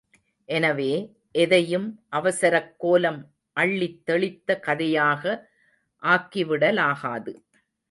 எனவே, 0.45 1.15
எதையும் 1.31 2.03
அவசரக் 2.09 2.79
கோலம் 2.79 3.31
அள்ளித் 3.53 4.05
தெளித்த 4.05 4.59
கதையாக 4.59 5.49
ஆக்கி 5.95 6.43
விடலாகாது. 6.43 7.33